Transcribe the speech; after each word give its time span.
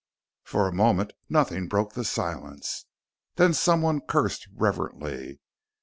For 0.43 0.67
a 0.67 0.73
moment, 0.73 1.13
nothing 1.29 1.67
broke 1.67 1.93
the 1.93 2.03
silence. 2.03 2.87
Then 3.35 3.53
someone 3.53 4.01
cursed 4.01 4.47
reverently. 4.51 5.39